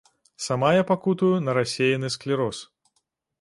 [0.45, 2.63] Сама я пакутую на рассеяны склероз.